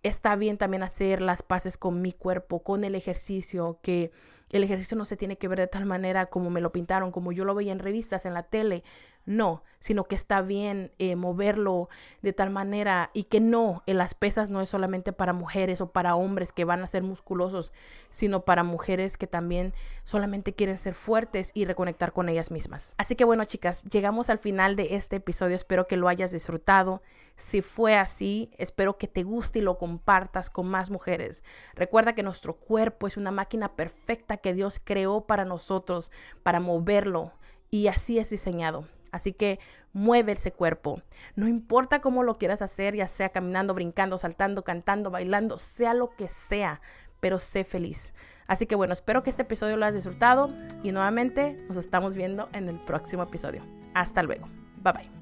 está 0.03 0.37
bien 0.37 0.59
también 0.59 0.83
hacer 0.83 1.21
las 1.21 1.43
paces 1.43 1.77
con 1.77 2.01
mi 2.03 2.13
cuerpo, 2.13 2.63
con 2.63 2.85
el 2.85 2.95
ejercicio, 2.95 3.79
que 3.83 4.11
el 4.51 4.65
ejercicio 4.65 4.97
no 4.97 5.05
se 5.05 5.17
tiene 5.17 5.37
que 5.37 5.49
ver 5.49 5.59
de 5.59 5.67
tal 5.67 5.85
manera 5.85 6.27
como 6.27 6.51
me 6.51 6.61
lo 6.61 6.73
pintaron, 6.73 7.13
como 7.13 7.33
yo 7.33 7.45
lo 7.45 7.55
veía 7.55 7.73
en 7.73 7.79
revistas, 7.79 8.27
en 8.27 8.35
la 8.35 8.45
tele. 8.45 8.83
No, 9.27 9.63
sino 9.79 10.05
que 10.05 10.15
está 10.15 10.41
bien 10.41 10.91
eh, 10.99 11.15
moverlo 11.15 11.91
de 12.23 12.33
tal 12.33 12.49
manera 12.49 13.11
y 13.13 13.25
que 13.25 13.41
no, 13.41 13.83
en 13.85 13.99
las 13.99 14.15
pesas 14.15 14.51
no 14.51 14.63
es 14.63 14.71
solamente 14.71 15.13
para 15.13 15.35
mujeres 15.35 15.83
o 15.83 15.91
para 15.93 16.17
hombres 16.17 16.51
que 16.51 16.65
van 16.65 16.83
a 16.83 16.89
ser 16.89 17.03
musculosos, 17.03 17.75
sino 18.11 18.47
para 18.47 18.65
mujeres 18.65 19.19
que 19.19 19.27
también 19.27 19.75
solamente 20.05 20.55
quieren 20.55 20.79
ser 20.79 20.95
fuertes 20.95 21.51
y 21.53 21.67
reconectar 21.67 22.15
con 22.15 22.31
ellas 22.31 22.51
mismas. 22.51 22.95
Así 22.97 23.17
que 23.17 23.25
bueno, 23.25 23.45
chicas, 23.45 23.85
llegamos 23.85 24.31
al 24.31 24.39
final 24.39 24.77
de 24.77 24.97
este 24.97 25.17
episodio. 25.17 25.57
Espero 25.57 25.87
que 25.87 25.99
lo 25.99 26.09
hayas 26.09 26.33
disfrutado. 26.33 27.03
Si 27.37 27.61
fue 27.61 27.97
así, 27.97 28.51
espero 28.57 28.97
que 28.97 29.07
te 29.07 29.23
guste 29.23 29.61
y 29.61 29.63
lo 29.63 29.79
compartas 29.79 30.51
con 30.51 30.67
más 30.69 30.91
mujeres. 30.91 31.45
Recuerda 31.75 32.15
que 32.15 32.25
nuestro 32.25 32.57
cuerpo 32.57 33.07
es 33.07 33.17
una 33.17 33.31
máquina 33.31 33.77
perfecta 33.77 34.38
que 34.39 34.55
Dios 34.55 34.81
creó 34.83 35.23
para 35.23 35.45
nosotros, 35.45 36.11
para 36.43 36.61
moverlo. 36.61 37.33
Y 37.71 37.89
así 37.89 38.19
es 38.19 38.31
diseñado. 38.31 38.87
Así 39.11 39.33
que 39.33 39.59
mueve 39.93 40.33
ese 40.33 40.53
cuerpo. 40.53 41.03
No 41.35 41.49
importa 41.49 42.01
cómo 42.01 42.23
lo 42.23 42.39
quieras 42.39 42.63
hacer, 42.63 42.95
ya 42.95 43.09
sea 43.09 43.31
caminando, 43.31 43.75
brincando, 43.75 44.19
saltando, 44.19 44.65
cantando, 44.65 45.11
bailando, 45.11 45.59
sea 45.59 45.95
lo 45.95 46.11
que 46.11 46.29
sea, 46.29 46.81
pero 47.21 47.39
sé 47.39 47.65
feliz. 47.65 48.13
Así 48.47 48.67
que 48.67 48.75
bueno, 48.75 48.93
espero 48.93 49.23
que 49.23 49.31
este 49.31 49.43
episodio 49.43 49.77
lo 49.77 49.85
hayas 49.85 49.97
disfrutado 49.97 50.51
y 50.83 50.93
nuevamente 50.93 51.55
nos 51.69 51.77
estamos 51.77 52.17
viendo 52.17 52.49
en 52.53 52.69
el 52.69 52.79
próximo 52.79 53.23
episodio. 53.23 53.63
Hasta 53.95 54.23
luego. 54.23 54.49
Bye 54.83 54.93
bye. 54.93 55.18